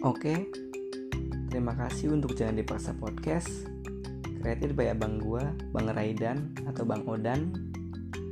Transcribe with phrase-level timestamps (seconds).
[0.00, 0.48] Oke,
[1.52, 3.68] terima kasih untuk Jangan Dipaksa Podcast.
[4.40, 7.52] Kreatif by abang gua, Bang Raidan atau Bang Odan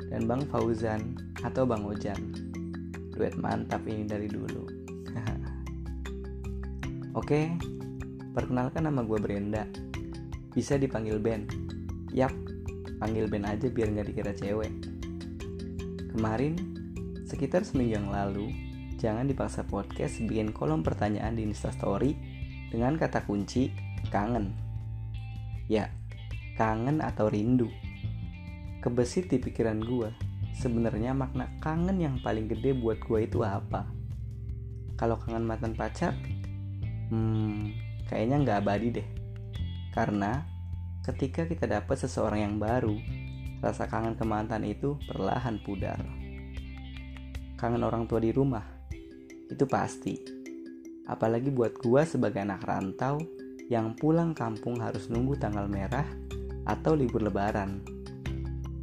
[0.09, 2.17] Dan Bang Fauzan atau Bang Ojan.
[3.13, 4.65] Duet mantap ini dari dulu.
[7.21, 7.53] Oke,
[8.33, 9.69] perkenalkan nama gue Brenda.
[10.57, 11.45] Bisa dipanggil Ben.
[12.17, 12.33] Yap,
[12.97, 14.73] panggil Ben aja biar nggak dikira cewek.
[16.17, 16.57] Kemarin,
[17.29, 18.68] sekitar seminggu yang lalu
[18.99, 22.19] jangan dipaksa podcast bikin kolom pertanyaan di Instastory
[22.75, 23.71] dengan kata kunci
[24.11, 24.53] kangen.
[25.71, 25.95] Ya,
[26.59, 27.71] kangen atau rindu.
[28.83, 30.11] Kebesit di pikiran gue,
[30.59, 33.87] sebenarnya makna kangen yang paling gede buat gue itu apa?
[34.99, 36.19] Kalau kangen mantan pacar,
[37.15, 37.71] hmm,
[38.11, 39.09] kayaknya nggak abadi deh.
[39.95, 40.43] Karena
[41.07, 42.99] ketika kita dapat seseorang yang baru,
[43.63, 46.03] rasa kangen ke mantan itu perlahan pudar.
[47.59, 48.78] Kangen orang tua di rumah,
[49.49, 50.15] itu pasti.
[51.09, 53.17] Apalagi buat gua sebagai anak rantau
[53.73, 56.05] yang pulang kampung harus nunggu tanggal merah
[56.69, 57.81] atau libur lebaran.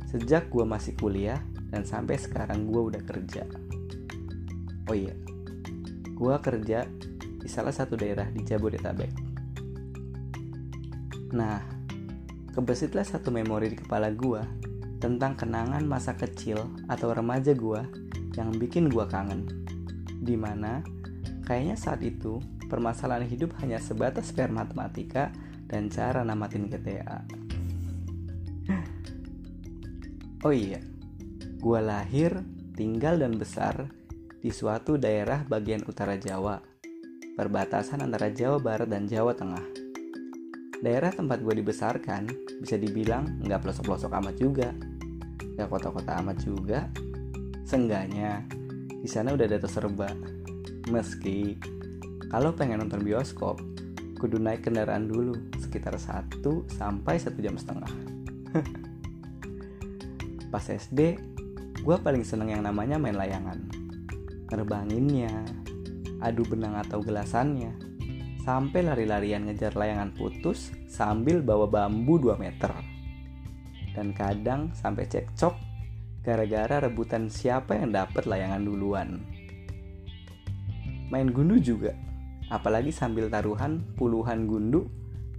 [0.10, 1.38] Sejak gua masih kuliah
[1.70, 3.46] dan sampai sekarang gua udah kerja.
[4.90, 5.14] Oh iya,
[6.18, 6.86] gua kerja
[7.18, 9.14] di salah satu daerah di Jabodetabek.
[11.34, 11.62] Nah,
[12.54, 14.46] kebesitlah satu memori di kepala gua
[14.98, 16.58] tentang kenangan masa kecil
[16.90, 17.86] atau remaja gua
[18.34, 19.65] yang bikin gua kangen
[20.26, 20.82] di mana
[21.46, 25.30] kayaknya saat itu permasalahan hidup hanya sebatas PR matematika
[25.70, 27.22] dan cara namatin GTA.
[30.46, 30.78] Oh iya,
[31.58, 32.38] gua lahir,
[32.78, 33.90] tinggal dan besar
[34.46, 36.62] di suatu daerah bagian utara Jawa,
[37.34, 39.66] perbatasan antara Jawa Barat dan Jawa Tengah.
[40.86, 42.30] Daerah tempat gue dibesarkan
[42.62, 44.70] bisa dibilang nggak pelosok-pelosok amat juga,
[45.58, 46.94] nggak kota-kota amat juga.
[47.66, 48.46] Sengganya
[49.02, 50.12] di sana udah ada terserba.
[50.92, 51.58] Meski
[52.30, 53.62] kalau pengen nonton bioskop,
[54.18, 56.42] kudu naik kendaraan dulu sekitar 1
[56.74, 57.92] sampai 1 jam setengah.
[60.52, 61.20] Pas SD,
[61.80, 63.60] gue paling seneng yang namanya main layangan.
[64.50, 65.46] Nerbanginnya,
[66.22, 67.76] adu benang atau gelasannya,
[68.46, 72.72] sampai lari-larian ngejar layangan putus sambil bawa bambu 2 meter.
[73.96, 75.56] Dan kadang sampai cekcok
[76.26, 79.22] gara-gara rebutan siapa yang dapat layangan duluan.
[81.14, 81.94] Main gundu juga,
[82.50, 84.90] apalagi sambil taruhan puluhan gundu,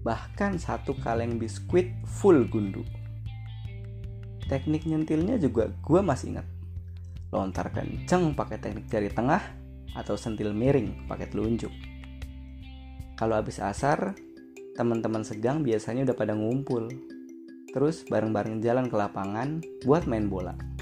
[0.06, 2.86] bahkan satu kaleng biskuit full gundu.
[4.46, 6.46] Teknik nyentilnya juga gue masih ingat.
[7.34, 9.42] Lontar kenceng pakai teknik jari tengah
[9.98, 11.74] atau sentil miring pakai telunjuk.
[13.18, 14.14] Kalau habis asar,
[14.78, 16.86] teman-teman segang biasanya udah pada ngumpul.
[17.74, 20.75] Terus bareng-bareng jalan ke lapangan buat main bola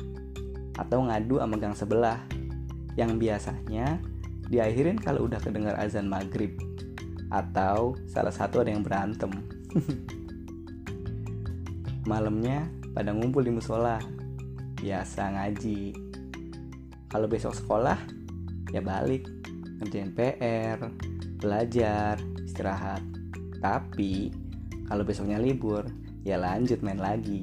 [0.75, 2.19] atau ngadu sama gang sebelah
[2.95, 3.99] yang biasanya
[4.51, 6.55] diakhirin kalau udah kedengar azan maghrib
[7.33, 9.31] atau salah satu ada yang berantem.
[12.11, 13.99] Malamnya pada ngumpul di musola,
[14.79, 15.97] biasa ngaji.
[17.11, 17.99] Kalau besok sekolah,
[18.71, 19.27] ya balik,
[19.81, 20.79] ngerjain PR,
[21.41, 23.01] belajar, istirahat.
[23.59, 24.31] Tapi
[24.87, 25.89] kalau besoknya libur,
[26.23, 27.43] ya lanjut main lagi.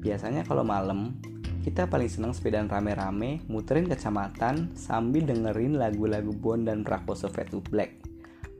[0.00, 1.18] Biasanya kalau malam
[1.60, 7.60] kita paling senang sepedaan rame-rame, muterin kecamatan sambil dengerin lagu-lagu Bond dan Prakoso Fade to
[7.60, 8.00] Black.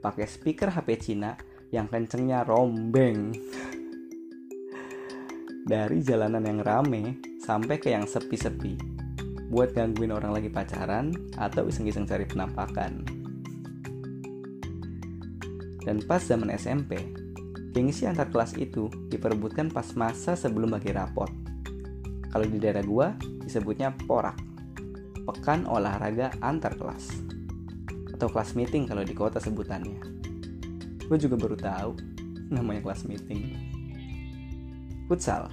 [0.04, 1.32] Pakai speaker HP Cina
[1.72, 3.32] yang kencengnya rombeng.
[5.64, 8.76] Dari jalanan yang rame sampai ke yang sepi-sepi.
[9.48, 13.00] Buat gangguin orang lagi pacaran atau iseng-iseng cari penampakan.
[15.80, 17.00] Dan pas zaman SMP,
[17.72, 21.39] gengsi antar kelas itu diperebutkan pas masa sebelum bagi rapot
[22.30, 24.38] kalau di daerah gua disebutnya porak.
[25.26, 27.10] Pekan olahraga antar kelas.
[28.14, 30.00] Atau kelas meeting kalau di kota sebutannya.
[31.10, 31.92] Gue juga baru tahu
[32.54, 33.58] namanya kelas meeting.
[35.10, 35.50] Futsal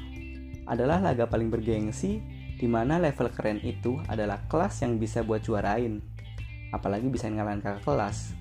[0.70, 2.22] adalah laga paling bergengsi
[2.58, 6.02] di mana level keren itu adalah kelas yang bisa buat juarain,
[6.74, 8.34] apalagi bisa ngalahin kakak kelas,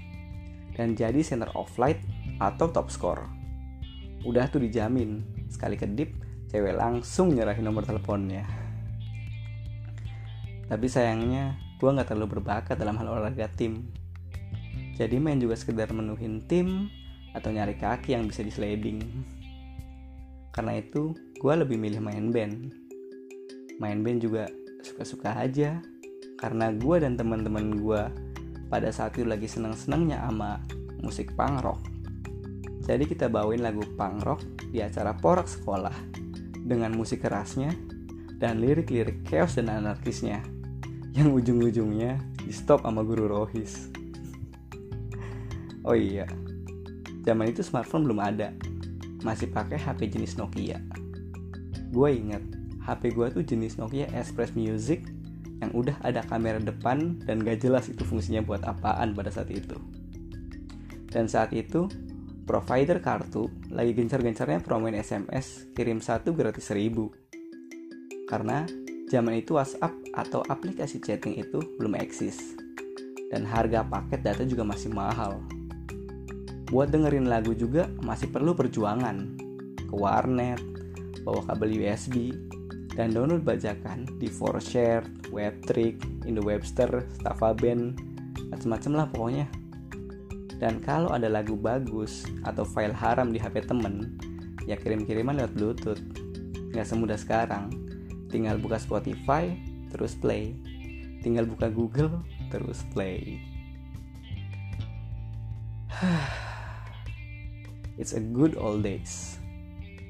[0.77, 2.00] dan jadi center of light
[2.41, 3.25] atau top score.
[4.25, 5.23] Udah tuh dijamin,
[5.53, 8.46] sekali kedip cewek langsung nyerahin nomor teleponnya.
[10.66, 13.87] Tapi sayangnya gue nggak terlalu berbakat dalam hal olahraga tim.
[14.96, 16.90] Jadi main juga sekedar menuhin tim
[17.37, 19.02] atau nyari kaki yang bisa disliding.
[20.50, 22.72] Karena itu gue lebih milih main band.
[23.76, 24.48] Main band juga
[24.81, 25.78] suka-suka aja.
[26.40, 28.02] Karena gue dan teman-teman gue
[28.66, 30.58] pada saat itu lagi seneng-senengnya sama
[31.04, 31.81] musik punk rock.
[32.87, 34.40] Jadi kita bawain lagu punk rock
[34.72, 36.25] di acara porak sekolah
[36.67, 37.71] dengan musik kerasnya
[38.43, 40.43] dan lirik-lirik chaos dan anarkisnya
[41.15, 43.89] yang ujung-ujungnya di stop sama guru Rohis.
[45.87, 46.27] Oh iya,
[47.23, 48.51] zaman itu smartphone belum ada,
[49.23, 50.83] masih pakai HP jenis Nokia.
[51.95, 52.43] Gue inget,
[52.83, 55.07] HP gue tuh jenis Nokia Express Music
[55.63, 59.79] yang udah ada kamera depan dan gak jelas itu fungsinya buat apaan pada saat itu.
[61.09, 61.89] Dan saat itu,
[62.46, 67.10] provider kartu lagi gencar-gencarnya promoin SMS kirim satu gratis seribu.
[68.31, 68.62] Karena
[69.10, 72.54] zaman itu WhatsApp atau aplikasi chatting itu belum eksis.
[73.34, 75.43] Dan harga paket data juga masih mahal.
[76.70, 79.34] Buat dengerin lagu juga masih perlu perjuangan
[79.87, 80.62] ke warnet,
[81.26, 82.31] bawa kabel USB,
[82.94, 87.02] dan download bajakan di Forshare, Webtrick, Indo-Webster,
[87.58, 87.98] Band,
[88.50, 89.46] macam-macam lah pokoknya.
[90.56, 94.17] Dan kalau ada lagu bagus atau file haram di HP temen,
[94.64, 96.00] ya kirim-kiriman lewat Bluetooth.
[96.73, 97.69] Nggak semudah sekarang.
[98.32, 99.53] Tinggal buka Spotify,
[99.93, 100.56] terus play.
[101.20, 103.41] Tinggal buka Google, terus play.
[108.00, 109.41] It's a good old days,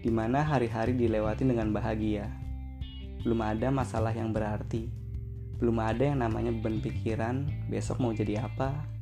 [0.02, 2.26] di mana hari-hari dilewati dengan bahagia.
[3.22, 4.90] Belum ada masalah yang berarti,
[5.62, 8.95] belum ada yang namanya beban pikiran besok mau jadi apa,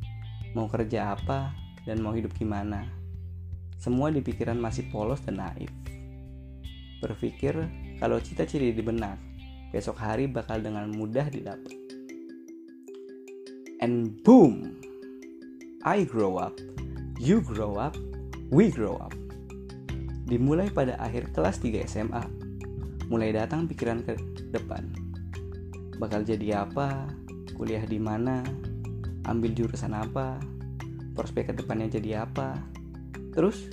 [0.55, 1.53] mau kerja apa,
[1.85, 2.89] dan mau hidup gimana.
[3.77, 5.69] Semua di pikiran masih polos dan naif.
[7.05, 7.53] Berpikir
[8.01, 9.21] kalau cita-cita di benak,
[9.75, 11.77] besok hari bakal dengan mudah didapat.
[13.85, 14.81] And boom,
[15.85, 16.57] I grow up,
[17.21, 17.93] you grow up,
[18.55, 19.17] We Grow Up.
[20.31, 22.23] Dimulai pada akhir kelas 3 SMA,
[23.11, 24.15] mulai datang pikiran ke
[24.55, 24.95] depan.
[25.97, 27.11] Bakal jadi apa?
[27.57, 28.45] Kuliah di mana?
[29.25, 30.37] Ambil jurusan apa?
[31.17, 32.61] Prospek ke depannya jadi apa?
[33.33, 33.73] Terus,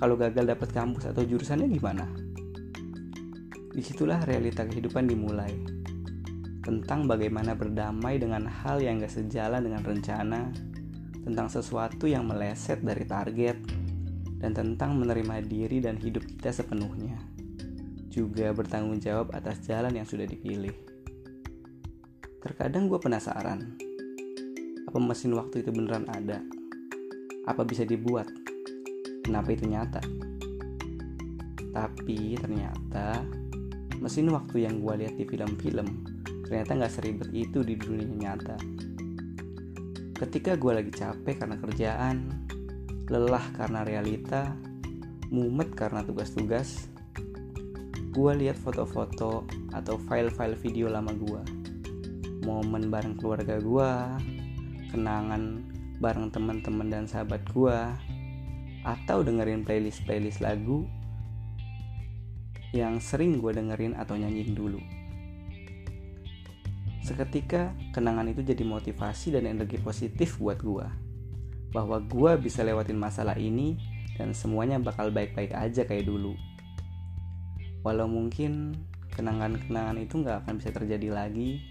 [0.00, 2.08] kalau gagal dapat kampus atau jurusannya gimana?
[3.76, 5.52] Di situlah realita kehidupan dimulai.
[6.64, 10.50] Tentang bagaimana berdamai dengan hal yang gak sejalan dengan rencana,
[11.22, 13.58] tentang sesuatu yang meleset dari target,
[14.40, 17.20] dan tentang menerima diri dan hidup kita sepenuhnya.
[18.08, 20.72] Juga bertanggung jawab atas jalan yang sudah dipilih.
[22.40, 23.76] Terkadang gue penasaran,
[24.86, 26.40] apa mesin waktu itu beneran ada?
[27.46, 28.30] Apa bisa dibuat?
[29.26, 30.00] Kenapa itu nyata?
[31.74, 33.20] Tapi ternyata
[33.98, 36.06] mesin waktu yang gue lihat di film-film
[36.46, 38.56] ternyata nggak seribet itu di dunia nyata.
[40.16, 42.16] Ketika gue lagi capek karena kerjaan,
[43.10, 44.54] lelah karena realita,
[45.28, 46.88] mumet karena tugas-tugas,
[48.14, 49.44] gue lihat foto-foto
[49.76, 51.42] atau file-file video lama gue,
[52.48, 53.90] momen bareng keluarga gue,
[54.96, 55.60] kenangan
[56.00, 57.78] bareng teman-teman dan sahabat gue,
[58.86, 60.88] atau dengerin playlist-playlist lagu
[62.70, 64.80] yang sering gue dengerin atau nyanyiin dulu.
[67.02, 70.86] Seketika kenangan itu jadi motivasi dan energi positif buat gue
[71.70, 73.78] bahwa gue bisa lewatin masalah ini
[74.16, 76.34] dan semuanya bakal baik-baik aja kayak dulu.
[77.86, 78.74] Walau mungkin
[79.14, 81.62] kenangan-kenangan itu nggak akan bisa terjadi lagi,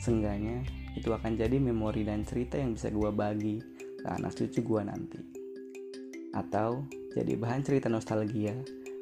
[0.00, 0.64] seenggaknya
[0.96, 3.56] itu akan jadi memori dan cerita yang bisa gue bagi
[4.02, 5.20] ke anak cucu gue nanti.
[6.36, 8.56] Atau jadi bahan cerita nostalgia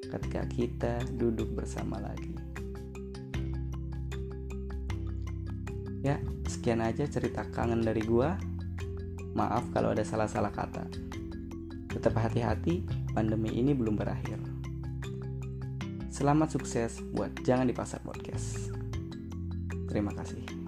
[0.07, 2.35] ketika kita duduk bersama lagi.
[6.01, 6.17] Ya,
[6.49, 8.29] sekian aja cerita kangen dari gue.
[9.37, 10.89] Maaf kalau ada salah-salah kata.
[11.91, 14.39] Tetap hati-hati, pandemi ini belum berakhir.
[16.11, 18.75] Selamat sukses buat Jangan Dipaksa Podcast.
[19.89, 20.60] Terima kasih.